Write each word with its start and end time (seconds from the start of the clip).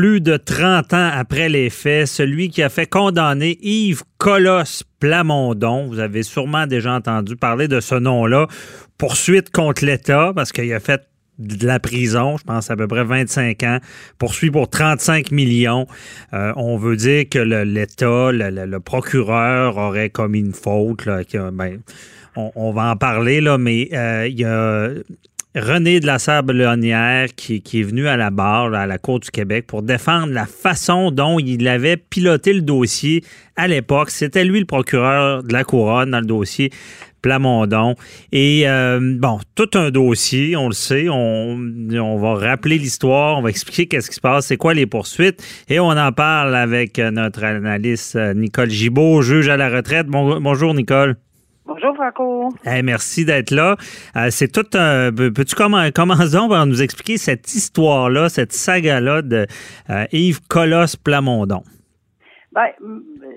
plus 0.00 0.22
de 0.22 0.38
30 0.38 0.94
ans 0.94 1.10
après 1.12 1.50
les 1.50 1.68
faits, 1.68 2.06
celui 2.06 2.48
qui 2.48 2.62
a 2.62 2.70
fait 2.70 2.86
condamner 2.86 3.58
Yves 3.60 4.02
Colosse 4.16 4.82
Plamondon. 4.98 5.88
Vous 5.88 5.98
avez 5.98 6.22
sûrement 6.22 6.66
déjà 6.66 6.94
entendu 6.94 7.36
parler 7.36 7.68
de 7.68 7.80
ce 7.80 7.96
nom-là. 7.96 8.46
Poursuite 8.96 9.50
contre 9.50 9.84
l'État 9.84 10.32
parce 10.34 10.52
qu'il 10.52 10.72
a 10.72 10.80
fait 10.80 11.02
de 11.38 11.66
la 11.66 11.80
prison, 11.80 12.38
je 12.38 12.44
pense 12.44 12.70
à 12.70 12.76
peu 12.76 12.88
près 12.88 13.04
25 13.04 13.62
ans, 13.64 13.78
poursuit 14.16 14.50
pour 14.50 14.70
35 14.70 15.32
millions. 15.32 15.86
Euh, 16.32 16.54
on 16.56 16.78
veut 16.78 16.96
dire 16.96 17.28
que 17.28 17.38
l'État, 17.38 18.32
le, 18.32 18.78
procureur 18.78 19.76
aurait 19.76 20.08
commis 20.08 20.40
une 20.40 20.54
faute. 20.54 21.06
Ben, 21.52 21.80
on, 22.36 22.72
va 22.72 22.92
en 22.92 22.96
parler, 22.96 23.42
là, 23.42 23.58
mais 23.58 23.90
euh, 23.92 24.26
il 24.26 24.40
y 24.40 24.44
a 24.44 24.88
René 25.56 25.98
de 25.98 26.06
la 26.06 26.20
Sablonnière 26.20 27.26
qui, 27.34 27.60
qui 27.60 27.80
est 27.80 27.82
venu 27.82 28.06
à 28.06 28.16
la 28.16 28.30
barre, 28.30 28.72
à 28.72 28.86
la 28.86 28.98
Cour 28.98 29.18
du 29.18 29.30
Québec, 29.30 29.66
pour 29.66 29.82
défendre 29.82 30.32
la 30.32 30.46
façon 30.46 31.10
dont 31.10 31.40
il 31.40 31.66
avait 31.66 31.96
piloté 31.96 32.52
le 32.52 32.60
dossier 32.62 33.24
à 33.56 33.66
l'époque. 33.66 34.10
C'était 34.10 34.44
lui 34.44 34.60
le 34.60 34.66
procureur 34.66 35.42
de 35.42 35.52
la 35.52 35.64
couronne 35.64 36.12
dans 36.12 36.20
le 36.20 36.26
dossier 36.26 36.70
Plamondon. 37.20 37.96
Et 38.30 38.62
euh, 38.68 39.00
bon, 39.18 39.40
tout 39.56 39.70
un 39.74 39.90
dossier, 39.90 40.56
on 40.56 40.68
le 40.68 40.72
sait. 40.72 41.08
On, 41.08 42.16
va 42.18 42.34
rappeler 42.34 42.78
l'histoire, 42.78 43.38
on 43.38 43.42
va 43.42 43.50
expliquer 43.50 43.86
qu'est-ce 43.86 44.08
qui 44.08 44.16
se 44.16 44.20
passe, 44.20 44.46
c'est 44.46 44.56
quoi 44.56 44.72
les 44.72 44.86
poursuites. 44.86 45.42
Et 45.68 45.80
on 45.80 45.88
en 45.88 46.12
parle 46.12 46.54
avec 46.54 46.98
notre 46.98 47.42
analyste 47.42 48.14
euh, 48.14 48.34
Nicole 48.34 48.70
Gibault, 48.70 49.22
juge 49.22 49.48
à 49.48 49.56
la 49.56 49.68
retraite. 49.68 50.06
bonjour, 50.06 50.74
Nicole. 50.74 51.16
Bonjour 51.72 51.94
Franco. 51.94 52.48
merci 52.82 53.24
d'être 53.24 53.52
là. 53.52 53.76
Euh, 54.16 54.26
c'est 54.30 54.50
tout 54.50 54.66
un. 54.76 55.12
Peux-tu 55.12 55.54
commencer 55.54 55.92
par 56.48 56.66
nous 56.66 56.82
expliquer 56.82 57.16
cette 57.16 57.46
histoire-là, 57.54 58.28
cette 58.28 58.50
saga-là 58.50 59.22
de 59.22 59.46
euh, 59.88 60.04
Yves 60.10 60.40
Colosse 60.48 60.96
Plamondon? 60.96 61.62
Ben, 62.50 62.70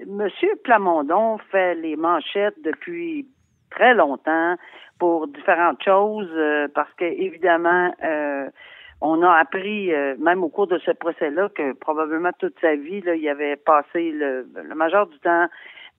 Monsieur 0.08 0.50
Plamondon 0.64 1.38
fait 1.52 1.76
les 1.76 1.96
manchettes 1.96 2.56
depuis 2.64 3.28
très 3.70 3.94
longtemps 3.94 4.56
pour 4.98 5.28
différentes 5.28 5.84
choses, 5.84 6.32
euh, 6.34 6.68
parce 6.74 6.92
que 6.98 7.06
évidemment, 7.06 7.94
on 9.02 9.22
a 9.22 9.32
appris, 9.32 9.92
même 10.18 10.44
au 10.44 10.50
cours 10.50 10.66
de 10.66 10.80
ce 10.80 10.90
procès-là, 10.90 11.50
que 11.50 11.74
probablement 11.74 12.32
toute 12.40 12.56
sa 12.62 12.76
vie, 12.76 13.02
là, 13.02 13.14
il 13.14 13.30
avait 13.30 13.58
passé 13.58 14.12
le, 14.12 14.48
le 14.56 14.74
majeur 14.74 15.06
du 15.06 15.20
temps 15.20 15.48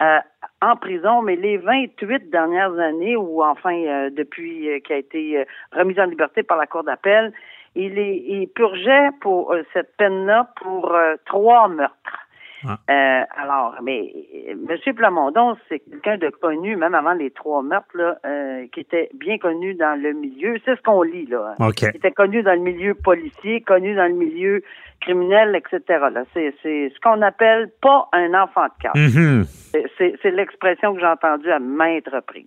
euh, 0.03 0.19
en 0.61 0.77
prison, 0.77 1.23
mais 1.23 1.37
les 1.37 1.57
28 1.57 2.31
dernières 2.31 2.77
années, 2.79 3.17
ou 3.17 3.43
enfin 3.43 3.75
euh, 3.75 4.11
depuis 4.11 4.69
euh, 4.69 4.81
qu'il 4.81 4.97
a 4.97 4.99
été 4.99 5.45
remis 5.73 5.99
en 6.01 6.07
liberté 6.07 6.43
par 6.43 6.57
la 6.57 6.67
Cour 6.67 6.83
d'appel, 6.83 7.33
il, 7.77 7.99
est, 7.99 8.17
il 8.17 8.49
purgeait 8.49 9.11
pour 9.21 9.55
cette 9.73 9.97
peine-là 9.97 10.49
pour 10.57 10.97
trois 11.27 11.69
meurtres. 11.69 12.24
Ah. 12.67 12.79
Euh, 12.91 13.25
alors, 13.37 13.77
mais 13.83 14.13
M. 14.49 14.95
Plamondon, 14.95 15.57
c'est 15.69 15.81
quelqu'un 15.81 16.19
de 16.19 16.31
connu, 16.31 16.77
même 16.77 16.95
avant 16.95 17.13
les 17.13 17.31
trois 17.31 17.63
meurtres, 17.63 17.87
là, 17.95 18.17
euh, 18.25 18.67
qui 18.73 18.81
était 18.81 19.11
bien 19.15 19.39
connu 19.39 19.75
dans 19.75 20.01
le 20.01 20.13
milieu. 20.13 20.57
C'est 20.65 20.77
ce 20.77 20.83
qu'on 20.83 21.03
lit, 21.03 21.27
là. 21.27 21.55
Il 21.59 21.97
était 21.97 22.13
connu 22.13 22.43
dans 22.43 22.55
le 22.55 22.61
milieu 22.61 22.95
policier, 22.95 23.61
connu 23.61 23.95
dans 23.95 24.07
le 24.07 24.15
milieu 24.15 24.63
criminel, 25.01 25.55
etc. 25.57 26.05
C'est, 26.33 26.55
ce 26.63 27.01
qu'on 27.01 27.21
appelle 27.23 27.71
pas 27.83 28.09
un 28.13 28.33
enfant 28.35 28.65
de 28.65 28.83
cœur. 28.83 28.95
Mm-hmm. 28.95 29.89
c'est, 29.99 30.15
c'est 30.23 30.31
l'expression 30.31 30.95
que 30.95 31.01
j'ai 31.01 31.07
entendue 31.07 31.51
à 31.51 31.59
maintes 31.59 32.09
reprises. 32.09 32.47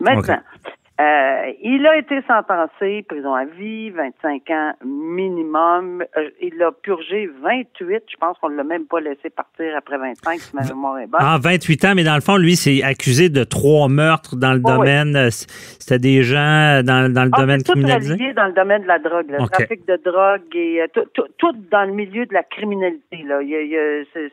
Maintenant, 0.00 0.40
euh, 1.02 1.52
il 1.62 1.84
a 1.86 1.96
été 1.96 2.20
sentencé, 2.28 3.04
prison 3.08 3.34
à 3.34 3.44
vie, 3.44 3.90
25 3.90 4.50
ans 4.50 4.72
minimum. 4.84 6.04
Euh, 6.16 6.30
il 6.40 6.62
a 6.62 6.70
purgé 6.70 7.28
28. 7.42 8.04
Je 8.08 8.16
pense 8.20 8.38
qu'on 8.38 8.50
ne 8.50 8.56
l'a 8.56 8.62
même 8.62 8.86
pas 8.86 9.00
laissé 9.00 9.30
partir 9.30 9.74
après 9.76 9.98
25, 9.98 10.38
si 10.38 10.54
ma 10.54 10.62
mémoire 10.62 10.98
est 10.98 11.06
bonne. 11.06 11.20
Ah, 11.22 11.38
28 11.42 11.84
ans, 11.86 11.92
mais 11.96 12.04
dans 12.04 12.14
le 12.14 12.20
fond, 12.20 12.36
lui, 12.36 12.54
c'est 12.54 12.84
accusé 12.84 13.30
de 13.30 13.42
trois 13.42 13.88
meurtres 13.88 14.36
dans 14.36 14.52
le 14.52 14.60
domaine. 14.60 15.16
Euh, 15.16 15.30
c'était 15.30 15.98
des 15.98 16.22
gens 16.22 16.82
dans, 16.84 17.12
dans 17.12 17.24
le 17.24 17.30
ah, 17.32 17.40
domaine 17.40 17.62
criminalisé? 17.64 18.16
Tout 18.16 18.34
dans 18.34 18.46
le 18.46 18.52
domaine 18.52 18.82
de 18.82 18.88
la 18.88 18.98
drogue, 19.00 19.26
le 19.28 19.48
trafic 19.48 19.86
de 19.86 19.98
drogue 20.04 20.54
et 20.54 20.84
tout, 20.92 21.52
dans 21.70 21.84
le 21.84 21.92
milieu 21.92 22.26
de 22.26 22.34
la 22.34 22.44
criminalité. 22.44 23.24
Là. 23.26 23.40
c'est 24.12 24.30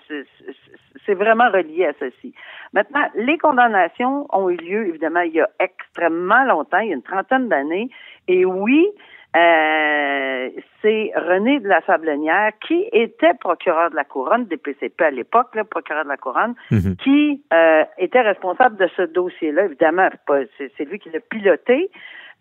vraiment 1.08 1.50
relié 1.50 1.86
à 1.86 1.94
ceci. 2.00 2.34
Maintenant, 2.74 3.06
les 3.16 3.38
condamnations 3.38 4.28
ont 4.32 4.50
eu 4.50 4.58
lieu, 4.58 4.88
évidemment, 4.88 5.22
il 5.22 5.34
y 5.34 5.42
a 5.42 5.50
extrêmement 5.60 6.44
longtemps, 6.46 6.80
il 6.80 6.90
y 6.90 6.92
a 6.92 6.96
une 6.96 7.04
trentaine 7.04 7.50
d'années. 7.50 7.90
Et 8.28 8.46
oui, 8.46 8.88
euh, 9.36 10.50
c'est 10.82 11.12
René 11.16 11.60
de 11.60 11.68
la 11.68 11.82
Sablonnière, 11.82 12.52
qui 12.66 12.88
était 12.92 13.34
procureur 13.36 13.92
de 13.92 13.96
la 13.96 14.04
Couronne, 14.04 14.46
des 14.46 14.58
PCP 14.58 15.04
à 15.04 15.12
l'époque, 15.12 15.50
le 15.54 15.64
procureur 15.64 16.04
de 16.04 16.10
la 16.10 16.18
Couronne, 16.18 16.56
mhm. 16.72 16.96
qui 16.96 17.44
euh, 17.54 17.84
était 18.00 18.22
responsable 18.22 18.78
de 18.78 18.90
ce 18.96 19.04
dossier-là. 19.04 19.66
Évidemment, 19.66 20.10
c'est 20.58 20.86
lui 20.86 20.98
qui 20.98 21.10
l'a 21.12 21.20
piloté, 21.20 21.92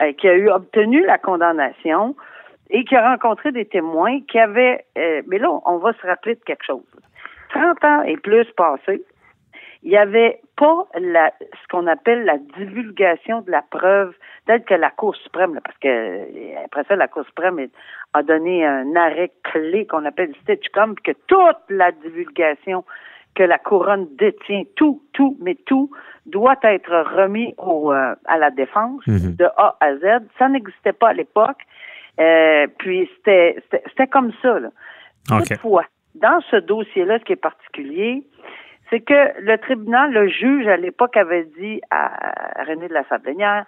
euh, 0.02 0.12
qui 0.12 0.28
a 0.28 0.34
eu 0.34 0.48
obtenu 0.48 1.04
la 1.04 1.18
condamnation 1.18 2.16
et 2.70 2.84
qui 2.84 2.96
a 2.96 3.10
rencontré 3.10 3.52
des 3.52 3.64
témoins 3.64 4.20
qui 4.28 4.38
avaient... 4.38 4.84
mais 4.94 5.38
là, 5.38 5.48
on 5.64 5.78
va 5.78 5.92
se 5.94 6.06
rappeler 6.06 6.34
de 6.34 6.40
quelque 6.44 6.64
chose. 6.66 6.84
30 7.50 7.84
ans 7.84 8.02
et 8.02 8.16
plus 8.16 8.46
passés, 8.56 9.02
il 9.82 9.90
n'y 9.90 9.96
avait 9.96 10.40
pas 10.56 10.86
la, 10.98 11.32
ce 11.40 11.68
qu'on 11.70 11.86
appelle 11.86 12.24
la 12.24 12.36
divulgation 12.58 13.42
de 13.42 13.50
la 13.50 13.62
preuve 13.62 14.12
telle 14.46 14.64
que 14.64 14.74
la 14.74 14.90
Cour 14.90 15.14
suprême, 15.16 15.60
parce 15.62 15.78
que 15.78 16.64
après 16.64 16.84
ça, 16.84 16.96
la 16.96 17.06
Cour 17.06 17.24
suprême 17.26 17.68
a 18.12 18.22
donné 18.22 18.66
un 18.66 18.96
arrêt 18.96 19.30
clé 19.44 19.86
qu'on 19.86 20.04
appelle 20.04 20.34
Stitchcom, 20.42 20.96
que 20.96 21.12
toute 21.26 21.62
la 21.68 21.92
divulgation 21.92 22.84
que 23.34 23.44
la 23.44 23.58
couronne 23.58 24.08
détient, 24.16 24.64
tout, 24.74 25.00
tout, 25.12 25.36
mais 25.40 25.54
tout, 25.66 25.90
doit 26.26 26.58
être 26.64 26.90
remis 27.16 27.54
au, 27.56 27.92
euh, 27.92 28.14
à 28.24 28.36
la 28.36 28.50
défense 28.50 29.06
mhm. 29.06 29.36
de 29.36 29.44
A 29.56 29.76
à 29.80 29.94
Z. 29.96 30.26
Ça 30.38 30.48
n'existait 30.48 30.92
pas 30.92 31.10
à 31.10 31.12
l'époque. 31.12 31.60
Euh, 32.18 32.66
puis 32.78 33.08
c'était, 33.16 33.62
c'était 33.70 34.08
comme 34.08 34.32
ça. 34.42 34.58
Là. 34.58 34.70
Toutefois, 35.28 35.84
dans 36.14 36.40
ce 36.50 36.56
dossier-là, 36.56 37.18
ce 37.18 37.24
qui 37.24 37.32
est 37.32 37.36
particulier, 37.36 38.24
c'est 38.90 39.00
que 39.00 39.40
le 39.40 39.58
tribunal, 39.58 40.12
le 40.12 40.28
juge 40.28 40.66
à 40.66 40.76
l'époque 40.76 41.16
avait 41.16 41.44
dit 41.58 41.80
à 41.90 42.64
René 42.64 42.88
de 42.88 42.94
la 42.94 43.04
Sablinière, 43.04 43.64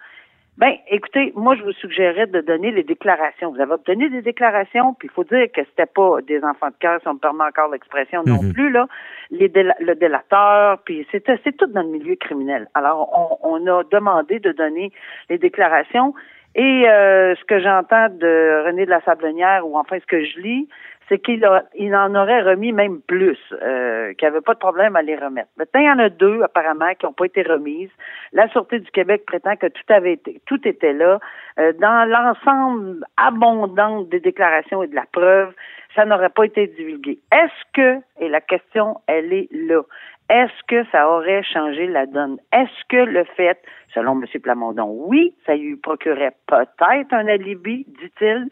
ben, 0.60 0.74
écoutez, 0.90 1.32
moi, 1.36 1.56
je 1.56 1.62
vous 1.62 1.72
suggérais 1.72 2.26
de 2.26 2.42
donner 2.42 2.70
les 2.70 2.82
déclarations. 2.82 3.50
Vous 3.50 3.60
avez 3.62 3.72
obtenu 3.72 4.10
des 4.10 4.20
déclarations, 4.20 4.92
puis 4.92 5.08
il 5.10 5.14
faut 5.14 5.24
dire 5.24 5.46
que 5.54 5.62
c'était 5.64 5.86
pas 5.86 6.20
des 6.20 6.44
enfants 6.44 6.68
de 6.68 6.74
cœur, 6.78 7.00
si 7.00 7.08
on 7.08 7.14
me 7.14 7.18
permet 7.18 7.44
encore 7.44 7.70
l'expression 7.70 8.22
non 8.26 8.42
mhm. 8.42 8.52
plus, 8.52 8.70
là. 8.70 8.86
Les 9.30 9.48
le 9.48 9.94
délateur, 9.94 10.78
puis 10.84 11.06
c'était, 11.10 11.40
c'est 11.44 11.56
tout 11.56 11.66
dans 11.66 11.80
le 11.80 11.88
milieu 11.88 12.14
criminel. 12.16 12.68
Alors, 12.74 13.38
on, 13.42 13.64
on 13.64 13.66
a 13.68 13.84
demandé 13.84 14.38
de 14.38 14.52
donner 14.52 14.92
les 15.30 15.38
déclarations. 15.38 16.14
Et 16.54 16.84
euh, 16.88 17.34
ce 17.36 17.44
que 17.44 17.60
j'entends 17.60 18.08
de 18.10 18.66
René 18.66 18.84
de 18.84 18.90
la 18.90 19.00
Sablonnière, 19.02 19.66
ou 19.66 19.78
enfin 19.78 19.98
ce 19.98 20.06
que 20.06 20.22
je 20.24 20.40
lis, 20.40 20.68
c'est 21.10 21.18
qu'il 21.18 21.46
il 21.74 21.94
en 21.94 22.14
aurait 22.14 22.40
remis 22.42 22.72
même 22.72 23.00
plus, 23.02 23.36
euh, 23.52 24.14
qu'il 24.14 24.28
n'y 24.28 24.32
avait 24.32 24.40
pas 24.40 24.54
de 24.54 24.60
problème 24.60 24.94
à 24.94 25.02
les 25.02 25.16
remettre. 25.16 25.48
Maintenant, 25.56 25.80
il 25.80 25.86
y 25.86 25.90
en 25.90 25.98
a 25.98 26.08
deux, 26.08 26.40
apparemment, 26.42 26.94
qui 26.94 27.04
n'ont 27.04 27.12
pas 27.12 27.24
été 27.24 27.42
remises. 27.42 27.90
La 28.32 28.48
Sûreté 28.48 28.78
du 28.78 28.90
Québec 28.92 29.24
prétend 29.26 29.56
que 29.56 29.66
tout 29.66 29.82
avait 29.92 30.12
été, 30.12 30.40
tout 30.46 30.60
était 30.66 30.92
là. 30.92 31.18
Euh, 31.58 31.72
dans 31.80 32.08
l'ensemble 32.08 33.04
abondant 33.16 34.02
des 34.02 34.20
déclarations 34.20 34.84
et 34.84 34.86
de 34.86 34.94
la 34.94 35.04
preuve, 35.10 35.52
ça 35.96 36.04
n'aurait 36.04 36.30
pas 36.30 36.44
été 36.44 36.68
divulgué. 36.68 37.18
Est-ce 37.32 37.72
que, 37.74 38.00
et 38.20 38.28
la 38.28 38.40
question, 38.40 39.00
elle 39.08 39.32
est 39.32 39.48
là, 39.50 39.82
est-ce 40.30 40.62
que 40.68 40.88
ça 40.92 41.10
aurait 41.10 41.42
changé 41.42 41.88
la 41.88 42.06
donne? 42.06 42.38
Est-ce 42.52 42.84
que 42.88 43.04
le 43.04 43.24
fait, 43.36 43.60
selon 43.92 44.12
M. 44.12 44.26
Plamondon, 44.40 44.94
oui, 45.08 45.34
ça 45.44 45.56
lui 45.56 45.74
procurait 45.74 46.36
peut-être 46.46 47.12
un 47.12 47.26
alibi, 47.26 47.84
dit-il, 48.00 48.48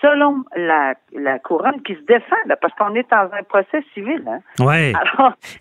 selon 0.00 0.44
la, 0.56 0.94
la 1.12 1.38
couronne 1.38 1.82
qui 1.82 1.94
se 1.94 2.04
défend, 2.06 2.36
parce 2.60 2.74
qu'on 2.74 2.94
est 2.94 3.08
dans 3.10 3.28
un 3.32 3.42
procès 3.48 3.84
civil. 3.94 4.22
Hein? 4.26 4.40
Oui. 4.60 4.92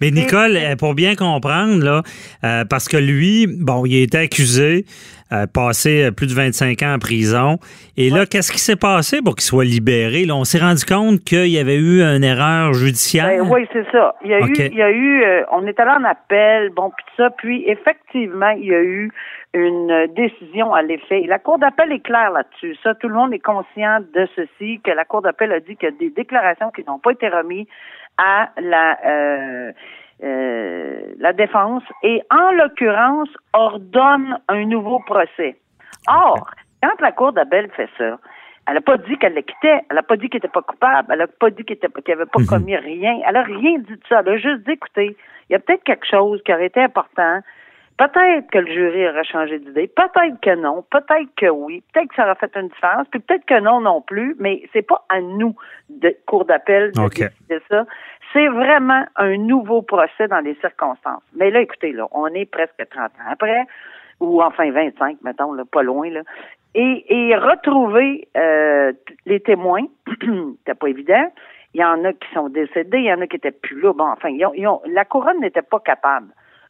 Mais 0.01 0.11
Nicole, 0.11 0.57
pour 0.77 0.93
bien 0.93 1.15
comprendre, 1.15 1.83
là, 1.83 2.03
euh, 2.43 2.65
parce 2.65 2.87
que 2.87 2.97
lui, 2.97 3.47
bon, 3.47 3.85
il 3.85 3.99
a 3.99 4.03
été 4.03 4.17
accusé, 4.17 4.85
euh, 5.31 5.45
passé 5.47 6.09
plus 6.15 6.27
de 6.27 6.33
25 6.33 6.81
ans 6.83 6.95
en 6.95 6.99
prison. 6.99 7.57
Et 7.97 8.09
là, 8.09 8.25
qu'est-ce 8.25 8.51
qui 8.51 8.59
s'est 8.59 8.75
passé 8.75 9.21
pour 9.21 9.35
qu'il 9.35 9.43
soit 9.43 9.65
libéré? 9.65 10.25
Là, 10.25 10.35
on 10.35 10.43
s'est 10.43 10.59
rendu 10.59 10.85
compte 10.85 11.23
qu'il 11.23 11.49
y 11.49 11.59
avait 11.59 11.77
eu 11.77 12.01
une 12.01 12.23
erreur 12.23 12.73
judiciaire. 12.73 13.43
Ben 13.43 13.49
oui, 13.51 13.67
c'est 13.73 13.89
ça. 13.91 14.15
Il 14.23 14.31
y 14.31 14.33
a 14.33 14.39
eu, 14.39 14.53
il 14.57 14.77
y 14.77 14.81
a 14.81 14.91
eu 14.91 15.23
on 15.51 15.65
est 15.65 15.79
allé 15.79 15.91
en 15.91 16.03
appel, 16.03 16.69
bon, 16.69 16.91
puis 16.95 17.05
ça, 17.15 17.29
puis 17.31 17.63
effectivement, 17.67 18.49
il 18.49 18.65
y 18.65 18.73
a 18.73 18.81
eu 18.81 19.11
une 19.53 20.07
décision 20.15 20.73
à 20.73 20.81
l'effet. 20.81 21.23
La 21.27 21.39
Cour 21.39 21.57
d'appel 21.57 21.91
est 21.91 21.99
claire 21.99 22.31
là-dessus. 22.31 22.75
Ça, 22.83 22.93
tout 22.95 23.07
le 23.07 23.15
monde 23.15 23.33
est 23.33 23.39
conscient 23.39 23.99
de 24.13 24.27
ceci, 24.35 24.79
que 24.83 24.91
la 24.91 25.05
Cour 25.05 25.21
d'appel 25.21 25.51
a 25.51 25.59
dit 25.59 25.75
qu'il 25.75 25.89
y 25.89 25.91
a 25.91 25.95
des 25.97 26.09
déclarations 26.09 26.69
qui 26.71 26.83
n'ont 26.85 26.99
pas 26.99 27.11
été 27.11 27.27
remises 27.29 27.67
à 28.17 28.49
la 28.57 28.97
euh, 29.05 29.71
euh, 30.23 31.13
la 31.19 31.33
défense 31.33 31.83
et 32.03 32.21
en 32.31 32.51
l'occurrence 32.51 33.29
ordonne 33.53 34.39
un 34.47 34.65
nouveau 34.65 34.99
procès. 34.99 35.57
Or, 36.07 36.49
quand 36.81 36.99
la 37.01 37.11
Cour 37.11 37.33
d'appel 37.33 37.69
fait 37.75 37.89
ça, 37.97 38.17
Elle 38.67 38.75
n'a 38.75 38.81
pas 38.81 38.97
dit 38.97 39.17
qu'elle 39.17 39.33
le 39.33 39.41
quittait. 39.41 39.81
Elle 39.89 39.95
n'a 39.95 40.03
pas 40.03 40.17
dit 40.17 40.29
qu'il 40.29 40.37
n'était 40.37 40.47
pas 40.49 40.61
coupable. 40.61 41.07
Elle 41.11 41.19
n'a 41.19 41.27
pas 41.27 41.49
dit 41.49 41.63
qu'il 41.63 41.77
n'avait 41.81 42.25
pas 42.25 42.39
mhm. 42.39 42.47
commis 42.47 42.75
rien. 42.75 43.19
Elle 43.25 43.33
n'a 43.33 43.43
rien 43.43 43.77
dit 43.79 43.93
de 43.93 44.01
ça. 44.09 44.19
Elle 44.19 44.33
a 44.33 44.37
juste 44.37 44.63
dit, 44.65 44.71
écoutez, 44.71 45.15
il 45.49 45.53
y 45.53 45.55
a 45.55 45.59
peut-être 45.59 45.83
quelque 45.83 46.05
chose 46.05 46.41
qui 46.43 46.53
aurait 46.53 46.65
été 46.65 46.81
important. 46.81 47.41
Peut-être 47.97 48.51
que 48.51 48.59
le 48.59 48.71
jury 48.71 49.07
aurait 49.07 49.23
changé 49.23 49.57
d'idée. 49.59 49.87
Peut-être 49.87 50.39
que 50.41 50.55
non. 50.55 50.85
Peut-être 50.91 51.29
que 51.35 51.47
oui. 51.47 51.83
Peut-être 51.93 52.09
que 52.09 52.15
ça 52.15 52.25
aurait 52.25 52.35
fait 52.35 52.55
une 52.55 52.67
différence. 52.67 53.07
Puis 53.09 53.19
peut-être 53.19 53.45
que 53.45 53.59
non 53.59 53.81
non 53.81 54.01
plus. 54.01 54.35
Mais 54.39 54.61
c'est 54.71 54.83
pas 54.83 55.03
à 55.09 55.19
nous, 55.19 55.55
de 55.89 56.15
cour 56.27 56.45
d'appel, 56.45 56.91
de 56.91 57.09
décider 57.09 57.59
ça. 57.69 57.85
C'est 58.33 58.47
vraiment 58.47 59.05
un 59.15 59.37
nouveau 59.37 59.81
procès 59.81 60.27
dans 60.27 60.41
les 60.41 60.55
circonstances. 60.55 61.23
Mais 61.35 61.49
là, 61.49 61.61
écoutez, 61.61 61.91
là, 61.91 62.07
on 62.11 62.27
est 62.27 62.45
presque 62.45 62.87
30 62.89 63.05
ans 63.05 63.31
après 63.31 63.65
ou 64.19 64.41
enfin 64.41 64.71
25, 64.71 65.17
mettons, 65.21 65.53
là, 65.53 65.63
pas 65.71 65.83
loin, 65.83 66.09
là. 66.09 66.21
Et, 66.75 67.05
et 67.09 67.35
retrouver 67.35 68.27
euh, 68.35 68.93
les 69.25 69.39
témoins, 69.39 69.85
c'était 70.21 70.75
pas 70.77 70.87
évident. 70.87 71.31
Il 71.73 71.81
y 71.81 71.83
en 71.83 72.03
a 72.03 72.13
qui 72.13 72.27
sont 72.33 72.49
décédés, 72.49 72.99
il 72.99 73.05
y 73.05 73.13
en 73.13 73.21
a 73.21 73.27
qui 73.27 73.35
étaient 73.35 73.51
plus 73.51 73.79
là. 73.81 73.93
Bon, 73.93 74.05
enfin, 74.05 74.29
ils 74.29 74.67
ont, 74.67 74.81
la 74.85 75.05
couronne 75.05 75.39
n'était 75.39 75.61
pas 75.61 75.79
capable 75.79 76.27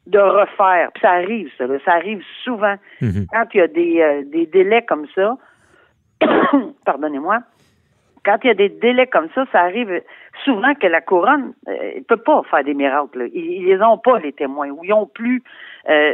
de 0.07 0.19
refaire. 0.19 0.89
Puis 0.94 1.01
ça 1.01 1.12
arrive, 1.12 1.50
ça, 1.57 1.65
ça 1.86 1.94
arrive 1.94 2.24
souvent. 2.44 2.75
Mhm. 3.01 3.27
Quand 3.31 3.45
il 3.54 3.57
y 3.57 3.62
a 3.62 3.68
des, 3.68 4.01
euh, 4.01 4.24
des 4.25 4.45
délais 4.45 4.83
comme 4.83 5.06
ça, 5.13 5.38
pardonnez-moi, 6.86 7.39
quand 8.25 8.38
il 8.44 8.48
y 8.48 8.51
a 8.51 8.56
des 8.56 8.69
délais 8.69 9.07
comme 9.07 9.27
ça, 9.36 9.45
ça 9.51 9.62
arrive 9.62 10.01
souvent 10.44 10.74
que 10.75 10.88
la 10.88 11.01
couronne 11.01 11.54
ne 11.65 11.74
euh, 11.74 12.01
peut 12.07 12.18
pas 12.18 12.42
faire 12.50 12.63
des 12.63 12.74
miracles. 12.74 13.30
Ils, 13.33 13.62
ils 13.62 13.65
les 13.65 13.81
ont 13.81 13.98
pas, 13.98 14.19
les 14.19 14.33
témoins, 14.33 14.69
ou 14.69 14.83
ils 14.83 14.94
ont 14.94 15.06
plus 15.06 15.44
euh, 15.89 16.13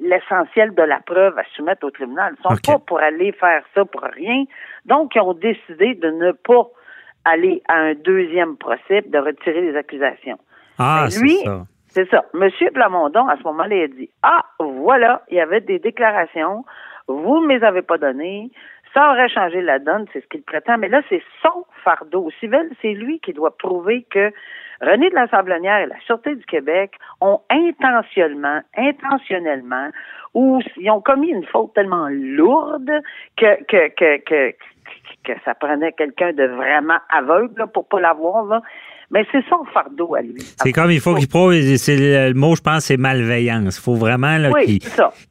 l'essentiel 0.00 0.74
de 0.74 0.82
la 0.82 1.00
preuve 1.00 1.36
à 1.38 1.44
soumettre 1.56 1.86
au 1.86 1.90
tribunal. 1.90 2.34
Ils 2.38 2.42
sont 2.42 2.72
pas 2.72 2.78
pour 2.78 3.00
aller 3.00 3.32
faire 3.32 3.62
ça 3.74 3.84
pour 3.84 4.02
rien. 4.02 4.44
Donc, 4.86 5.14
ils 5.14 5.20
ont 5.20 5.34
décidé 5.34 5.94
de 5.94 6.10
ne 6.10 6.32
pas 6.32 6.68
aller 7.24 7.62
à 7.68 7.74
un 7.74 7.94
deuxième 7.94 8.56
procès, 8.56 9.02
de 9.02 9.18
retirer 9.18 9.60
les 9.60 9.76
accusations. 9.76 10.38
Ah, 10.78 11.06
c'est 11.08 11.26
ça. 11.44 11.64
C'est 11.94 12.10
ça. 12.10 12.24
Monsieur 12.34 12.70
Plamondon, 12.72 13.28
à 13.28 13.36
ce 13.36 13.44
moment-là, 13.44 13.76
il 13.76 13.82
a 13.82 13.88
dit, 13.88 14.10
ah, 14.24 14.44
voilà, 14.58 15.22
il 15.28 15.36
y 15.36 15.40
avait 15.40 15.60
des 15.60 15.78
déclarations, 15.78 16.64
vous 17.06 17.40
ne 17.40 17.46
me 17.46 17.56
les 17.56 17.64
avez 17.64 17.82
pas 17.82 17.98
données, 17.98 18.50
ça 18.92 19.10
aurait 19.10 19.28
changé 19.28 19.60
la 19.60 19.78
donne, 19.78 20.06
c'est 20.12 20.20
ce 20.20 20.26
qu'il 20.26 20.42
prétend, 20.42 20.76
mais 20.76 20.88
là, 20.88 21.02
c'est 21.08 21.22
son 21.40 21.64
fardeau 21.84 22.30
civil, 22.40 22.68
c'est 22.82 22.94
lui 22.94 23.20
qui 23.20 23.32
doit 23.32 23.56
prouver 23.56 24.04
que 24.10 24.32
René 24.80 25.08
de 25.08 25.14
la 25.14 25.28
Sablonnière 25.28 25.78
et 25.78 25.86
la 25.86 26.00
Sûreté 26.00 26.34
du 26.34 26.44
Québec 26.46 26.98
ont 27.20 27.40
intentionnellement, 27.48 28.60
intentionnellement, 28.76 29.90
ou 30.34 30.60
ils 30.76 30.90
ont 30.90 31.00
commis 31.00 31.28
une 31.28 31.44
faute 31.46 31.72
tellement 31.74 32.08
lourde 32.10 32.90
que, 33.36 33.62
que, 33.64 33.88
que, 33.94 34.16
que, 34.24 34.54
que 35.24 35.32
ça 35.44 35.54
prenait 35.54 35.92
quelqu'un 35.92 36.32
de 36.32 36.44
vraiment 36.44 36.98
aveugle 37.08 37.60
là, 37.60 37.66
pour 37.68 37.86
pas 37.86 38.00
l'avoir. 38.00 38.44
Là. 38.46 38.62
Mais 39.14 39.24
c'est 39.30 39.44
son 39.48 39.64
fardeau 39.72 40.16
à 40.16 40.22
lui. 40.22 40.42
C'est 40.60 40.72
comme 40.72 40.90
il 40.90 40.98
faut 40.98 41.14
qu'il 41.14 41.28
prouve, 41.28 41.52
le 41.52 42.32
mot, 42.32 42.56
je 42.56 42.60
pense, 42.60 42.86
c'est 42.86 42.96
malveillance. 42.96 43.76
Il 43.76 43.80
faut 43.80 43.94
vraiment 43.94 44.36
qu'il 44.58 44.80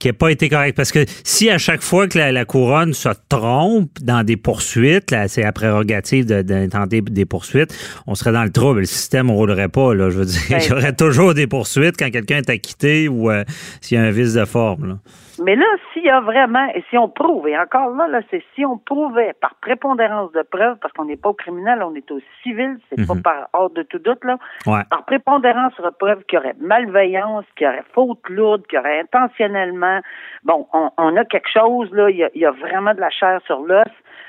n'ait 0.05 0.13
pas 0.13 0.29
été 0.29 0.47
correct. 0.47 0.77
Parce 0.77 0.93
que 0.93 1.03
si 1.25 1.49
à 1.49 1.57
chaque 1.57 1.81
fois 1.81 2.07
que 2.07 2.17
la, 2.17 2.45
couronne 2.45 2.93
se 2.93 3.09
trompe 3.27 3.91
dans 4.01 4.23
des 4.23 4.37
poursuites, 4.37 5.13
c'est 5.27 5.43
la 5.43 5.51
prérogative 5.51 6.25
d'intenter 6.25 7.01
des 7.01 7.25
poursuites, 7.25 7.77
on 8.07 8.15
serait 8.15 8.31
dans 8.31 8.45
le 8.45 8.51
trouble. 8.51 8.79
Le 8.79 8.85
système 8.85 9.27
ne 9.27 9.33
roulerait 9.33 9.67
pas. 9.67 9.93
Là, 9.93 10.09
je 10.09 10.19
veux 10.19 10.25
dire, 10.25 10.41
ben, 10.49 10.59
il 10.63 10.69
y 10.69 10.71
aurait 10.71 10.95
toujours 10.95 11.33
des 11.33 11.47
poursuites 11.47 11.97
quand 11.99 12.09
quelqu'un 12.09 12.37
est 12.37 12.49
acquitté 12.49 13.09
ou 13.09 13.29
euh, 13.29 13.43
s'il 13.81 13.97
y 13.97 14.01
a 14.01 14.03
un 14.05 14.11
vice 14.11 14.35
de 14.35 14.45
forme. 14.45 14.87
Là. 14.87 14.97
Mais 15.43 15.55
là, 15.55 15.65
s'il 15.91 16.03
y 16.03 16.09
a 16.09 16.21
vraiment, 16.21 16.65
et 16.73 16.83
si 16.89 16.97
on 16.97 17.09
prouve, 17.09 17.47
et 17.47 17.57
encore 17.57 17.89
là, 17.89 18.07
là 18.07 18.21
c'est 18.31 18.43
si 18.55 18.65
on 18.65 18.77
prouvait 18.77 19.33
par 19.33 19.55
prépondérance 19.55 20.31
de 20.31 20.41
preuves, 20.41 20.77
parce 20.81 20.93
qu'on 20.93 21.05
n'est 21.05 21.17
pas 21.17 21.29
au 21.29 21.33
criminel, 21.33 21.83
on 21.83 21.93
est 21.95 22.09
au 22.11 22.19
civil, 22.41 22.77
c'est 22.89 23.05
pas 23.05 23.15
mhm. 23.15 23.21
par 23.21 23.49
hors 23.53 23.69
de 23.69 23.83
tout 23.83 23.99
doute, 23.99 24.23
là, 24.23 24.37
par 24.65 25.05
prépondérance 25.05 25.73
de 25.77 25.89
preuves 25.89 26.23
qu'il 26.25 26.37
y 26.37 26.41
aurait 26.41 26.55
malveillance, 26.59 27.45
qu'il 27.55 27.67
y 27.67 27.69
aurait 27.69 27.83
faute 27.93 28.29
lourde, 28.29 28.65
qu'il 28.67 28.77
y 28.77 28.79
aurait 28.79 29.01
intentionnellement, 29.01 29.99
bon, 30.43 30.67
on, 30.97 31.17
a 31.17 31.25
quelque 31.25 31.49
chose, 31.49 31.91
là, 31.91 32.09
il 32.09 32.17
y 32.35 32.45
a, 32.45 32.51
vraiment 32.51 32.93
de 32.93 33.01
la 33.01 33.09
chair 33.09 33.41
sur 33.45 33.59
l'os, 33.59 33.83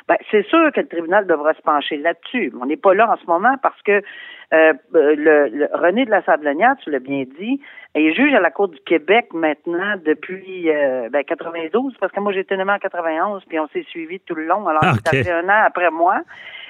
ben, 0.06 0.16
c'est 0.30 0.46
sûr 0.48 0.70
que 0.72 0.80
le 0.80 0.86
tribunal 0.86 1.26
devra 1.26 1.54
se 1.54 1.62
pencher 1.62 1.96
là-dessus. 1.96 2.52
On 2.60 2.66
n'est 2.66 2.76
pas 2.76 2.92
là 2.92 3.10
en 3.10 3.16
ce 3.16 3.26
moment 3.26 3.56
parce 3.62 3.80
que 3.82 4.02
euh, 4.52 4.74
le, 4.92 5.66
René 5.72 6.04
de 6.04 6.10
la 6.10 6.22
Sablonnière, 6.22 6.74
tu 6.82 6.90
l'as 6.90 6.98
bien 6.98 7.24
dit, 7.38 7.58
est 7.94 8.12
juge 8.12 8.34
à 8.34 8.40
la 8.40 8.50
Cour 8.50 8.68
du 8.68 8.78
Québec 8.80 9.28
maintenant 9.32 9.94
depuis 10.04 10.70
euh, 10.70 11.08
ben, 11.10 11.24
92, 11.24 11.94
parce 11.98 12.12
que 12.12 12.20
moi 12.20 12.32
j'étais 12.32 12.54
nommé 12.56 12.72
en 12.72 12.78
91, 12.78 13.44
puis 13.46 13.58
on 13.58 13.66
s'est 13.68 13.86
suivi 13.88 14.20
tout 14.20 14.34
le 14.34 14.44
long. 14.44 14.68
Alors, 14.68 14.82
ah, 14.84 14.92
ça 15.06 15.10
fait 15.10 15.30
un 15.30 15.48
an 15.48 15.62
après 15.64 15.90
moi. 15.90 16.20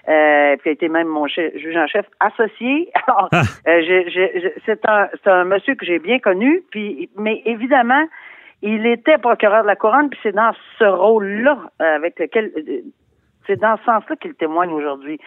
Euh, 0.07 0.57
puis 0.59 0.71
a 0.71 0.73
été 0.73 0.89
même 0.89 1.09
mon 1.09 1.27
juge 1.27 1.77
en 1.77 1.87
chef 1.89 2.07
associé. 2.21 2.93
Alors, 3.09 3.29
ah. 3.33 3.43
euh, 3.67 4.51
c'est 4.65 4.87
un, 4.87 5.09
un 5.27 5.45
monsieur 5.45 5.75
que 5.75 5.85
j'ai 5.85 5.99
bien 5.99 6.21
connu, 6.21 6.63
puis 6.71 7.11
mais 7.19 7.43
évidemment, 7.47 8.05
il 8.63 8.87
était 8.87 9.19
procureur 9.19 9.63
de 9.63 9.67
la 9.67 9.77
couronne, 9.77 10.09
puis 10.09 10.21
c'est 10.23 10.35
dans 10.35 10.53
ce 10.79 10.85
rôle-là 10.85 11.59
avec 11.81 12.19
lequel 12.21 12.53
c'est 13.47 13.61
dans 13.61 13.77
ce 13.77 13.85
sens-là 13.85 14.17
qu'il 14.17 14.35
témoigne 14.35 14.71
aujourd'hui. 14.71 15.19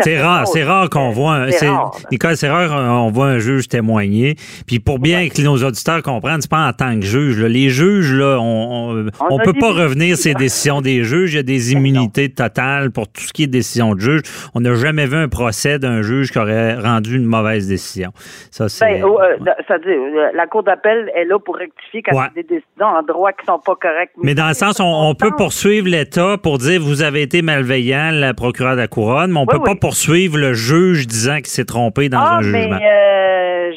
C'est 0.00 0.20
rare, 0.20 0.46
c'est 0.46 0.64
rare 0.64 0.90
qu'on 0.90 1.10
voit. 1.10 1.50
C'est 1.50 1.68
Nicole, 2.10 2.36
c'est 2.36 2.48
rare 2.48 2.68
qu'on 2.68 3.10
voit 3.10 3.26
un 3.26 3.38
juge 3.38 3.68
témoigner. 3.68 4.34
Puis 4.66 4.80
pour 4.80 4.98
bien 4.98 5.28
que 5.28 5.42
nos 5.42 5.56
auditeurs 5.64 6.02
comprennent, 6.02 6.40
c'est 6.40 6.50
pas 6.50 6.66
en 6.68 6.72
tant 6.72 6.94
que 6.94 7.04
juge. 7.04 7.42
Les 7.42 7.70
juges, 7.70 8.12
là, 8.12 8.38
on, 8.40 9.06
on, 9.30 9.38
peut 9.38 9.54
pas 9.58 9.72
revenir 9.72 10.16
ces 10.16 10.34
décisions 10.34 10.80
des 10.80 11.04
juges. 11.04 11.34
Il 11.34 11.36
y 11.36 11.40
a 11.40 11.42
des 11.42 11.72
immunités 11.72 12.28
totales 12.28 12.90
pour 12.90 13.08
tout 13.08 13.22
ce 13.22 13.32
qui 13.32 13.44
est 13.44 13.46
décision 13.46 13.94
de 13.94 14.00
juge. 14.00 14.22
On 14.54 14.60
n'a 14.60 14.74
jamais 14.74 15.06
vu 15.06 15.16
un 15.16 15.28
procès 15.28 15.78
d'un 15.78 16.02
juge 16.02 16.30
qui 16.30 16.38
aurait 16.38 16.74
rendu 16.74 17.16
une 17.16 17.24
mauvaise 17.24 17.68
décision. 17.68 18.10
Ça, 18.50 18.68
c'est. 18.68 19.00
Ben, 19.00 19.04
euh, 19.04 19.52
ça 19.66 19.78
dit, 19.78 19.88
euh, 19.88 20.30
la 20.34 20.46
cour 20.46 20.62
d'appel 20.62 21.10
est 21.14 21.24
là 21.24 21.38
pour 21.38 21.56
rectifier 21.56 22.02
quand 22.02 22.12
il 22.12 22.16
y 22.16 22.20
a 22.20 22.30
des 22.34 22.42
décisions 22.42 22.86
en 22.86 23.02
droit 23.02 23.32
qui 23.32 23.46
sont 23.46 23.58
pas 23.58 23.74
correctes. 23.74 24.12
Mais, 24.22 24.34
dans 24.34 24.48
le 24.48 24.54
sens, 24.54 24.80
on, 24.80 24.84
on 24.84 25.14
peut 25.14 25.30
poursuivre 25.36 25.88
l'État 25.88 26.36
pour 26.42 26.58
dire 26.58 26.80
vous 26.80 27.02
avez 27.02 27.22
été 27.22 27.37
malveillant, 27.42 28.10
la 28.12 28.34
procureure 28.34 28.74
de 28.74 28.80
la 28.80 28.88
couronne, 28.88 29.32
mais 29.32 29.38
on 29.38 29.46
ne 29.46 29.50
peut 29.50 29.62
pas 29.62 29.74
poursuivre 29.74 30.38
le 30.38 30.54
juge 30.54 31.06
disant 31.06 31.36
qu'il 31.36 31.46
s'est 31.46 31.64
trompé 31.64 32.08
dans 32.08 32.18
ah, 32.20 32.36
un 32.36 32.42
jugement. 32.42 32.78
Mais, 32.78 32.86
euh, 32.86 33.18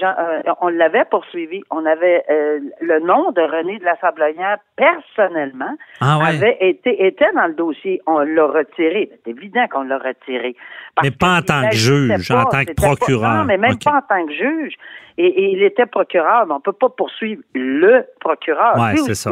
euh, 0.03 0.53
on 0.61 0.69
l'avait 0.69 1.05
poursuivi. 1.05 1.61
On 1.69 1.85
avait 1.85 2.23
euh, 2.29 2.59
le 2.81 2.99
nom 2.99 3.31
de 3.31 3.41
René 3.41 3.79
de 3.79 3.85
la 3.85 3.95
Sablonnière 3.97 4.57
personnellement 4.75 5.75
ah, 5.99 6.19
avait 6.25 6.57
été 6.61 7.05
était 7.05 7.31
dans 7.33 7.47
le 7.47 7.53
dossier. 7.53 8.01
On 8.07 8.19
l'a 8.19 8.45
retiré. 8.45 9.09
C'est 9.23 9.31
évident 9.31 9.65
qu'on 9.71 9.83
l'a 9.83 9.97
retiré. 9.97 10.55
mais 11.01 11.11
pas 11.11 11.37
en 11.37 11.41
tant 11.41 11.69
que 11.69 11.75
juge, 11.75 12.31
en 12.31 12.45
tant 12.45 12.63
que 12.65 12.73
procureur. 12.73 13.33
non, 13.35 13.45
mais 13.45 13.57
même 13.57 13.77
pas 13.83 13.97
en 13.97 14.01
tant 14.01 14.25
que 14.25 14.33
juge. 14.33 14.73
Et, 15.17 15.51
il 15.51 15.61
était 15.63 15.85
procureur, 15.85 16.45
mais 16.47 16.53
on 16.53 16.61
peut 16.61 16.71
pas 16.71 16.89
poursuivre 16.89 17.41
le 17.53 18.05
procureur. 18.19 18.77
Ouais, 18.77 18.95
c'est 18.97 19.15
ça. 19.15 19.31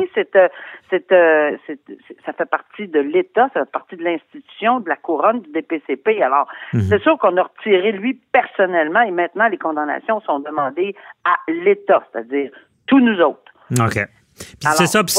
Euh, 0.94 1.58
ça 2.26 2.34
fait 2.34 2.46
partie 2.46 2.88
de 2.88 3.00
l'État, 3.00 3.50
ça 3.54 3.62
fait 3.62 3.72
partie 3.72 3.96
de 3.96 4.04
l'institution, 4.04 4.80
de 4.80 4.90
la 4.90 4.96
couronne 4.96 5.42
du 5.42 5.52
DPCP. 5.52 6.22
Alors, 6.22 6.48
mhm. 6.74 6.82
c'est 6.82 7.02
sûr 7.02 7.18
qu'on 7.18 7.36
a 7.38 7.44
retiré 7.44 7.92
lui 7.92 8.20
personnellement 8.32 9.02
et 9.02 9.12
maintenant 9.12 9.48
les 9.48 9.58
condamnations 9.58 10.22
sont 10.22 10.40
demandées 10.40 10.96
à 11.24 11.36
l'État, 11.48 12.04
c'est-à-dire 12.12 12.52
tous 12.88 13.00
nous 13.00 13.20
autres. 13.20 13.52
OK. 13.80 14.00
C'est 14.78 14.88
ça, 14.88 15.04
puis 15.04 15.16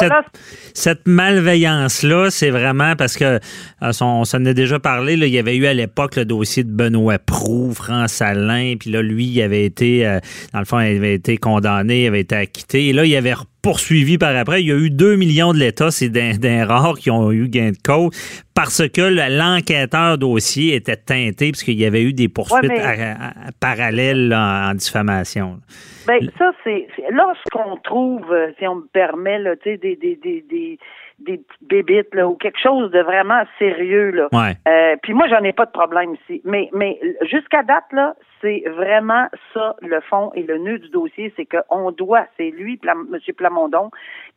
cette, 0.74 1.06
malveillance-là, 1.06 2.30
c'est 2.30 2.50
vraiment 2.50 2.96
parce 2.96 3.16
que 3.16 3.38
euh, 3.82 3.92
on 4.00 4.24
s'en 4.24 4.44
a 4.44 4.52
déjà 4.52 4.78
parlé, 4.78 5.16
là, 5.16 5.26
il 5.26 5.32
y 5.32 5.38
avait 5.38 5.56
eu 5.56 5.66
à 5.66 5.74
l'époque 5.74 6.16
le 6.16 6.24
dossier 6.24 6.64
de 6.64 6.70
Benoît 6.70 7.18
Proux, 7.18 7.72
France 7.74 8.22
Alain, 8.22 8.74
puis 8.78 8.90
là, 8.90 9.02
lui, 9.02 9.26
il 9.26 9.42
avait 9.42 9.64
été, 9.64 10.06
euh, 10.06 10.20
dans 10.52 10.60
le 10.60 10.64
fond, 10.64 10.80
il 10.80 10.96
avait 10.96 11.14
été 11.14 11.36
condamné, 11.36 12.04
il 12.04 12.06
avait 12.06 12.20
été 12.20 12.36
acquitté, 12.36 12.88
et 12.88 12.92
là, 12.92 13.04
il 13.04 13.16
avait 13.16 13.34
poursuivi 13.62 14.18
par 14.18 14.34
après. 14.36 14.62
Il 14.62 14.68
y 14.68 14.72
a 14.72 14.76
eu 14.76 14.90
2 14.90 15.16
millions 15.16 15.52
de 15.52 15.58
l'État, 15.58 15.90
c'est 15.90 16.08
d'un 16.08 16.66
rares 16.66 16.98
qui 16.98 17.10
ont 17.10 17.30
eu 17.32 17.48
gain 17.48 17.70
de 17.70 17.82
cause 17.82 18.10
parce 18.54 18.86
que 18.88 19.00
l'enquêteur 19.00 20.18
dossier 20.18 20.74
était 20.74 20.96
teinté 20.96 21.52
puisqu'il 21.52 21.78
y 21.78 21.84
avait 21.84 22.02
eu 22.02 22.12
des 22.12 22.28
poursuites 22.28 22.72
parallèles 23.60 24.34
en 24.34 24.74
diffamation. 24.74 25.60
Ben, 26.06 26.18
ça, 26.38 26.52
c'est 26.64 26.86
lorsqu'on 27.10 27.76
trouve, 27.76 28.32
euh, 28.32 28.50
si 28.58 28.66
on 28.66 28.76
me 28.76 28.86
permet, 28.92 29.38
là, 29.38 29.54
des, 29.64 29.76
des, 29.76 29.96
des, 29.96 30.16
des 30.16 30.78
des 31.20 31.42
bébites 31.60 32.14
là, 32.14 32.28
ou 32.28 32.34
quelque 32.34 32.58
chose 32.58 32.90
de 32.90 33.00
vraiment 33.00 33.42
sérieux 33.58 34.10
là. 34.10 34.28
Euh, 34.68 34.96
puis 35.02 35.14
moi 35.14 35.28
j'en 35.28 35.42
ai 35.42 35.52
pas 35.52 35.66
de 35.66 35.70
problème 35.70 36.14
ici, 36.14 36.40
mais 36.44 36.68
mais 36.72 36.98
jusqu'à 37.22 37.62
date 37.62 37.92
là, 37.92 38.14
c'est 38.40 38.64
vraiment 38.66 39.26
ça 39.52 39.76
le 39.82 40.00
fond 40.00 40.32
et 40.34 40.42
le 40.42 40.58
nœud 40.58 40.78
du 40.78 40.88
dossier, 40.88 41.32
c'est 41.36 41.46
qu'on 41.46 41.90
doit, 41.92 42.26
c'est 42.36 42.50
lui, 42.50 42.80
Monsieur 43.08 43.32
Plamondon, 43.32 43.90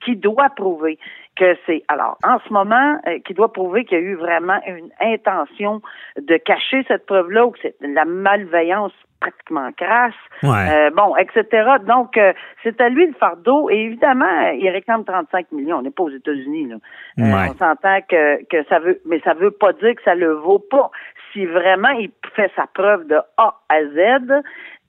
qui 0.03 0.15
doit 0.15 0.49
prouver 0.49 0.99
que 1.35 1.55
c'est 1.65 1.83
alors 1.87 2.17
en 2.23 2.39
ce 2.47 2.53
moment 2.53 2.99
euh, 3.07 3.19
qui 3.25 3.33
doit 3.33 3.51
prouver 3.51 3.85
qu'il 3.85 3.97
y 3.97 4.01
a 4.01 4.03
eu 4.03 4.15
vraiment 4.15 4.59
une 4.67 4.89
intention 4.99 5.81
de 6.17 6.37
cacher 6.37 6.83
cette 6.87 7.05
preuve 7.05 7.31
là 7.31 7.45
ou 7.45 7.51
que 7.51 7.59
c'est 7.61 7.75
la 7.81 8.05
malveillance 8.05 8.93
pratiquement 9.23 9.71
crasse, 9.77 10.13
euh, 10.43 10.89
bon, 10.91 11.15
etc. 11.15 11.77
Donc, 11.85 12.17
euh, 12.17 12.33
c'est 12.63 12.79
à 12.81 12.89
lui 12.89 13.07
le 13.07 13.13
fardeau. 13.13 13.69
Et 13.69 13.75
évidemment, 13.75 14.49
il 14.57 14.69
réclame 14.69 15.05
35 15.05 15.51
millions. 15.51 15.77
On 15.77 15.81
n'est 15.81 15.91
pas 15.91 16.03
aux 16.03 16.09
États-Unis. 16.09 16.67
Là. 16.67 16.75
Euh, 17.19 17.49
on 17.49 17.53
s'entend 17.53 17.99
que, 18.09 18.43
que 18.45 18.63
ça 18.67 18.79
veut, 18.79 18.99
mais 19.05 19.21
ça 19.23 19.33
veut 19.33 19.51
pas 19.51 19.73
dire 19.73 19.95
que 19.95 20.03
ça 20.03 20.15
le 20.15 20.33
vaut 20.33 20.59
pas. 20.59 20.91
Si 21.31 21.45
vraiment 21.45 21.89
il 21.89 22.11
fait 22.35 22.51
sa 22.55 22.67
preuve 22.73 23.07
de 23.07 23.15
A 23.37 23.59
à 23.69 23.83
Z, 23.83 24.43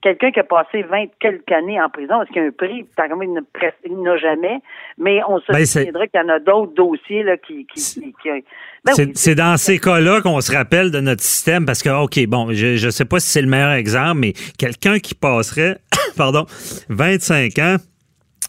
quelqu'un 0.05 0.29
qui 0.29 0.39
a 0.39 0.43
passé 0.43 0.83
20 0.83 1.05
quelques 1.19 1.51
années 1.51 1.81
en 1.81 1.89
prison, 1.89 2.21
est-ce 2.21 2.31
qu'il 2.31 2.43
y 2.43 2.45
a 2.45 2.47
un 2.47 2.51
prix? 2.51 2.85
Il 3.85 4.01
n'a 4.03 4.17
jamais. 4.17 4.59
Mais 4.99 5.19
on 5.27 5.39
se 5.39 5.51
ben, 5.51 5.65
souviendra 5.65 6.05
qu'il 6.05 6.21
y 6.21 6.23
en 6.23 6.29
a 6.29 6.39
d'autres 6.39 6.73
dossiers 6.73 7.23
là, 7.23 7.37
qui, 7.37 7.65
qui, 7.65 8.13
ben 8.85 8.93
c'est 9.15 9.33
dans 9.33 9.57
ces 9.57 9.79
cas-là 9.79 10.21
qu'on 10.21 10.39
se 10.41 10.55
rappelle 10.55 10.91
de 10.91 10.99
notre 10.99 11.23
système 11.23 11.65
parce 11.65 11.81
que, 11.81 11.89
OK, 11.89 12.23
bon, 12.27 12.53
je 12.53 12.85
ne 12.85 12.91
sais 12.91 13.05
pas 13.05 13.19
si 13.19 13.29
c'est 13.29 13.41
le 13.41 13.47
meilleur 13.47 13.71
exemple, 13.71 14.19
mais 14.19 14.33
quelqu'un 14.59 14.99
qui 14.99 15.15
passerait, 15.15 15.77
pardon, 16.17 16.45
25 16.89 17.57
ans 17.57 17.77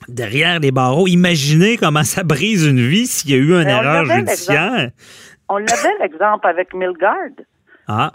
derrière 0.09 0.61
les 0.61 0.73
barreaux, 0.73 1.07
imaginez 1.07 1.79
comment 1.79 2.05
ça 2.05 2.23
brise 2.23 2.67
une 2.67 2.87
vie 2.87 3.07
s'il 3.07 3.31
y 3.31 3.35
a 3.35 3.39
eu 3.39 3.53
une 3.55 3.65
ben, 3.65 3.83
erreur 3.83 4.05
judiciaire. 4.05 4.91
On 5.49 5.57
l'avait 5.57 5.97
l'exemple 6.03 6.47
avec 6.47 6.75
Milgard. 6.75 7.31
Ah, 7.89 8.13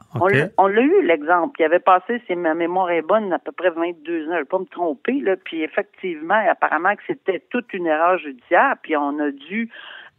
On 0.57 0.67
l'a 0.67 0.81
eu, 0.81 1.05
l'exemple. 1.05 1.59
Il 1.59 1.65
avait 1.65 1.79
passé, 1.79 2.21
si 2.27 2.35
ma 2.35 2.53
mémoire 2.53 2.91
est 2.91 3.01
bonne, 3.01 3.31
à 3.31 3.39
peu 3.39 3.51
près 3.53 3.69
22 3.69 3.83
ans. 3.83 4.25
Je 4.27 4.31
ne 4.31 4.37
vais 4.39 4.45
pas 4.45 4.59
me 4.59 4.65
tromper. 4.65 5.19
Là. 5.21 5.35
Puis 5.41 5.63
effectivement, 5.63 6.41
apparemment 6.49 6.93
que 6.95 7.03
c'était 7.07 7.41
toute 7.49 7.71
une 7.73 7.87
erreur 7.87 8.17
judiciaire. 8.17 8.75
Puis 8.81 8.97
on 8.97 9.17
a 9.19 9.31
dû... 9.31 9.69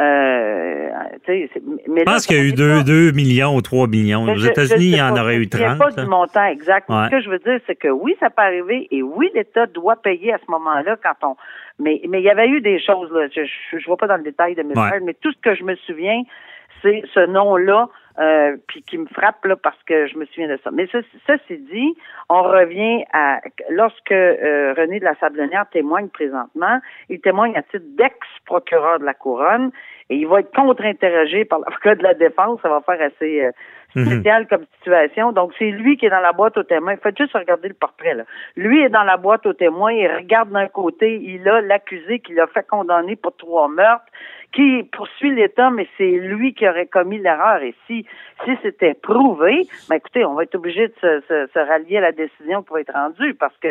Euh, 0.01 0.89
je 1.29 2.03
pense 2.05 2.27
qu'il 2.27 2.37
y 2.37 2.41
a 2.41 2.45
eu 2.45 2.53
2, 2.55 3.13
millions 3.13 3.55
ou 3.55 3.61
3 3.61 3.89
millions. 3.89 4.25
Aux 4.25 4.37
États-Unis, 4.37 4.87
il 4.87 4.97
y 4.97 5.03
en 5.03 5.17
aurait 5.17 5.37
eu 5.37 5.49
30. 5.49 5.61
Je 5.61 5.67
ne 5.67 5.79
pas 5.79 5.91
du 5.91 6.09
montant 6.09 6.47
exact. 6.47 6.89
Ce 6.89 7.11
que 7.11 7.21
je 7.21 7.29
veux 7.29 7.39
dire, 7.39 7.61
c'est 7.67 7.77
que 7.77 7.89
oui, 7.89 8.17
ça 8.19 8.31
peut 8.31 8.43
arriver 8.43 8.89
et 8.91 9.03
oui, 9.03 9.31
l'État 9.35 9.67
doit 9.67 9.97
payer 9.97 10.33
à 10.33 10.39
ce 10.39 10.51
moment-là 10.51 10.97
quand 11.03 11.29
on... 11.29 11.37
Mais, 11.79 12.01
mais 12.09 12.21
il 12.21 12.25
y 12.25 12.31
avait 12.31 12.49
eu 12.49 12.61
des 12.61 12.81
choses, 12.81 13.11
là. 13.13 13.27
Je 13.35 13.43
ne 13.43 13.85
vois 13.85 13.97
pas 13.97 14.07
dans 14.07 14.17
le 14.17 14.23
détail 14.23 14.55
de 14.55 14.63
mes 14.63 14.75
ouais. 14.75 15.01
mais 15.01 15.15
tout 15.15 15.33
ce 15.33 15.39
que 15.43 15.55
je 15.55 15.63
me 15.63 15.77
souviens, 15.77 16.23
c'est 16.83 17.03
ce 17.15 17.27
nom-là 17.27 17.89
euh, 18.19 18.57
puis 18.67 18.83
qui 18.83 18.99
me 18.99 19.07
frappe 19.07 19.45
là 19.47 19.57
parce 19.57 19.83
que 19.85 20.07
je 20.07 20.19
me 20.19 20.27
souviens 20.27 20.49
de 20.49 20.59
ça. 20.63 20.71
Mais 20.71 20.87
ceci 21.27 21.59
dit, 21.59 21.97
on 22.29 22.43
revient 22.43 23.05
à 23.13 23.41
lorsque 23.71 24.13
euh, 24.13 24.75
René 24.77 25.01
de 25.01 25.05
la 25.05 25.15
Sablonnière 25.15 25.65
témoigne 25.73 26.09
présentement, 26.09 26.79
il 27.09 27.21
témoigne 27.21 27.57
à 27.57 27.63
titre 27.63 27.87
d'ex-procureur 27.97 28.99
de 28.99 29.05
la 29.05 29.15
couronne 29.15 29.71
et 30.11 30.17
il 30.17 30.27
va 30.27 30.41
être 30.41 30.55
contre-interrogé 30.55 31.47
par 31.47 31.61
l'avocat 31.61 31.95
de 31.95 32.03
la 32.03 32.13
défense. 32.15 32.61
Ça 32.61 32.69
va 32.69 32.83
faire 32.83 33.01
assez 33.01 33.45
euh, 33.47 33.51
mhm. 33.95 34.07
spécial 34.07 34.47
comme 34.49 34.65
situation. 34.79 35.33
Donc 35.33 35.53
c'est 35.59 35.71
lui 35.71 35.97
qui 35.97 36.07
est 36.07 36.11
dans 36.11 36.21
la 36.21 36.33
boîte 36.33 36.57
aux 36.59 36.63
témoins. 36.63 36.97
Faites 36.97 37.19
juste 37.19 37.35
regarder 37.35 37.69
le 37.69 37.75
portrait 37.75 38.15
là. 38.15 38.25
Lui 38.57 38.83
est 38.83 38.89
dans 38.89 39.05
la 39.05 39.17
boîte 39.17 39.47
aux 39.47 39.53
témoins. 39.53 39.93
Il 39.93 40.09
regarde 40.09 40.51
d'un 40.51 40.69
côté, 40.69 41.21
il 41.23 41.49
a 41.49 41.61
l'accusé 41.61 42.21
qui 42.21 42.35
l'a 42.35 42.47
fait 42.47 42.67
condamner 42.67 43.17
pour 43.17 43.37
trois 43.37 43.69
meurtres 43.69 44.05
qui 44.53 44.83
poursuit 44.93 45.35
l'État, 45.35 45.71
mais 45.71 45.89
c'est 45.97 46.11
lui 46.11 46.55
qui 46.55 46.69
aurait 46.69 46.87
commis 46.87 47.19
l'erreur. 47.19 47.63
Et 47.63 47.75
si, 47.87 48.05
si 48.45 48.51
c'était 48.63 48.95
prouvé, 48.95 49.67
ben 49.89 49.97
écoutez, 49.97 50.25
on 50.25 50.35
va 50.35 50.43
être 50.43 50.55
obligé 50.55 50.89
de 50.89 50.95
se, 51.01 51.21
se, 51.27 51.49
se, 51.53 51.59
rallier 51.59 51.99
à 51.99 52.03
la 52.03 52.13
décision 52.13 52.63
qui 52.63 52.73
va 52.73 52.81
être 52.81 52.93
rendue 52.93 53.35
parce 53.35 53.57
que 53.59 53.69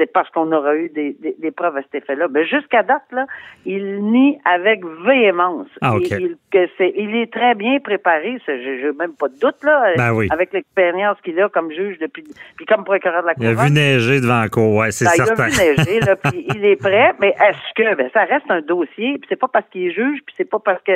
c'est 0.00 0.10
parce 0.10 0.30
qu'on 0.30 0.50
aura 0.50 0.74
eu 0.76 0.88
des, 0.88 1.14
des, 1.20 1.50
preuves 1.50 1.76
à 1.76 1.82
cet 1.82 2.02
effet-là. 2.02 2.28
Mais 2.30 2.46
jusqu'à 2.46 2.82
date, 2.82 3.02
là, 3.12 3.26
il 3.66 4.02
nie 4.02 4.38
avec 4.46 4.82
véhémence. 5.04 5.68
Ah, 5.82 5.94
il, 6.00 6.36
que 6.50 6.66
c'est, 6.78 6.94
il 6.96 7.14
est 7.16 7.30
très 7.30 7.54
bien 7.54 7.78
préparé, 7.80 8.40
j'ai 8.46 8.92
même 8.98 9.12
pas 9.12 9.28
de 9.28 9.38
doute, 9.38 9.62
là, 9.62 9.92
ben 9.96 10.26
avec 10.30 10.52
l'expérience 10.54 11.18
qu'il 11.22 11.38
a 11.40 11.48
comme 11.50 11.70
juge 11.70 11.98
depuis, 11.98 12.24
puis 12.56 12.64
comme 12.64 12.84
procureur 12.84 13.22
de 13.22 13.26
la 13.26 13.34
Cour. 13.34 13.44
Il 13.44 13.58
a 13.58 13.64
vu 13.64 13.70
neiger 13.70 14.20
devant 14.20 14.40
la 14.40 14.48
Cour, 14.48 14.74
ouais, 14.76 14.90
c'est 14.90 15.04
certain. 15.04 15.34
Ben, 15.34 15.48
il 15.50 15.60
a 15.60 15.64
vu 15.72 15.76
neiger, 15.76 16.00
là, 16.00 16.16
puis 16.16 16.46
il 16.54 16.64
est 16.64 16.76
prêt, 16.76 17.12
mais 17.20 17.34
est-ce 17.38 17.74
que, 17.74 17.94
ben, 17.94 18.08
ça 18.14 18.24
reste 18.24 18.50
un 18.50 18.62
dossier, 18.62 19.18
puis 19.18 19.26
c'est 19.28 19.38
pas 19.38 19.48
parce 19.48 19.68
qu'il 19.68 19.88
est 19.88 19.92
juge, 19.92 20.20
puis 20.24 20.34
c'est 20.38 20.48
pas 20.48 20.60
parce 20.60 20.82
que 20.82 20.92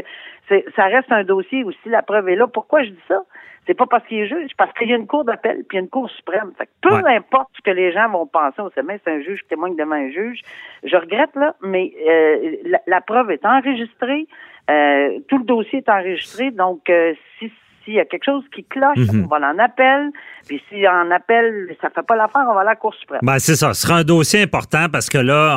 c'est, 0.49 0.64
ça 0.75 0.84
reste 0.84 1.12
un 1.12 1.25
dossier 1.25 1.62
aussi, 1.64 1.88
la 1.88 2.02
preuve 2.02 2.28
est 2.30 2.37
là. 2.37 2.46
Pourquoi 2.46 2.82
je 2.82 2.90
dis 2.90 3.04
ça? 3.06 3.20
C'est 3.66 3.75
pas 3.75 3.87
parce 3.87 4.06
qu'il 4.06 4.18
est 4.18 4.26
juge, 4.26 4.50
parce 4.56 4.73
qu'il 4.75 4.88
y 4.88 4.92
a 4.92 4.97
une 4.97 5.06
cour 5.06 5.25
d'appel 5.25 5.64
puis 5.68 5.76
il 5.76 5.76
y 5.76 5.78
a 5.78 5.80
une 5.80 5.88
cour 5.88 6.11
suprême. 6.11 6.52
Fait 6.59 6.66
que 6.66 6.71
peu 6.83 7.06
importe 7.06 7.50
ce 7.56 7.62
que 7.62 7.71
les 7.71 7.92
gens 7.92 8.09
vont 8.11 8.26
penser 8.26 8.61
au 8.61 8.71
sommet, 8.71 9.00
c'est 9.04 9.11
un 9.11 9.21
juge 9.21 9.42
qui 9.42 9.49
témoigne 9.49 9.76
devant 9.76 9.94
un 9.94 10.11
juge. 10.11 10.40
Je 10.83 10.97
regrette 10.97 11.35
là, 11.35 11.54
mais 11.62 11.92
euh, 12.09 12.78
la, 12.87 13.00
preuve 13.00 13.30
est 13.30 13.44
enregistrée, 13.44 14.26
euh, 14.71 15.18
tout 15.28 15.38
le 15.38 15.44
dossier 15.44 15.78
est 15.78 15.88
enregistré, 15.88 16.50
donc 16.50 16.88
euh, 16.90 17.14
si 17.38 17.50
s'il 17.84 17.94
y 17.94 18.00
a 18.00 18.04
quelque 18.04 18.24
chose 18.24 18.44
qui 18.54 18.64
cloche, 18.64 18.96
mhm. 18.96 19.24
on 19.24 19.26
va 19.26 19.36
en 19.48 19.58
appel. 19.58 20.10
Puis 20.46 20.60
si 20.68 20.86
en 20.86 21.10
appel, 21.10 21.74
ça 21.80 21.90
fait 21.90 22.02
pas 22.06 22.16
l'affaire, 22.16 22.42
on 22.50 22.54
va 22.54 22.60
à 22.60 22.64
la 22.64 22.76
Cour 22.76 22.94
suprême. 22.94 23.20
Ben, 23.22 23.38
c'est 23.38 23.56
ça. 23.56 23.72
Ce 23.72 23.82
sera 23.82 23.98
un 23.98 24.04
dossier 24.04 24.42
important 24.42 24.86
parce 24.92 25.08
que 25.08 25.18
là, 25.18 25.56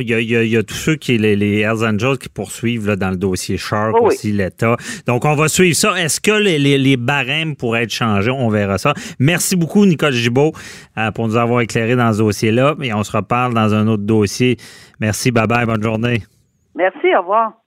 il 0.00 0.08
y 0.08 0.14
a, 0.14 0.20
y, 0.20 0.56
a, 0.56 0.62
tous 0.62 0.74
ceux 0.74 0.96
qui, 0.96 1.18
les, 1.18 1.36
les 1.36 1.60
Hells 1.60 1.84
Angels 1.84 2.18
qui 2.18 2.28
poursuivent 2.28 2.86
là, 2.86 2.96
dans 2.96 3.10
le 3.10 3.16
dossier 3.16 3.56
Shark 3.56 4.00
aussi, 4.00 4.32
l'État. 4.32 4.76
Donc, 5.06 5.24
on 5.24 5.34
va 5.34 5.48
suivre 5.48 5.76
ça. 5.76 6.00
Est-ce 6.00 6.20
que 6.20 6.30
les, 6.30 6.58
les, 6.58 6.78
les, 6.78 6.96
barèmes 6.96 7.56
pourraient 7.56 7.84
être 7.84 7.92
changés? 7.92 8.30
On 8.30 8.48
verra 8.48 8.78
ça. 8.78 8.94
Merci 9.18 9.56
beaucoup, 9.56 9.84
Nicole 9.84 10.12
Gibault, 10.12 10.52
euh, 10.96 11.10
pour 11.10 11.26
nous 11.26 11.36
avoir 11.36 11.60
éclairé 11.60 11.96
dans 11.96 12.12
ce 12.12 12.18
dossier-là. 12.18 12.74
Et 12.82 12.94
on 12.94 13.02
se 13.02 13.16
reparle 13.16 13.54
dans 13.54 13.74
un 13.74 13.86
autre 13.88 14.04
dossier. 14.04 14.56
Merci, 15.00 15.32
bye 15.32 15.46
bye, 15.46 15.66
bonne 15.66 15.82
journée. 15.82 16.22
Merci, 16.74 17.14
au 17.16 17.20
revoir. 17.20 17.59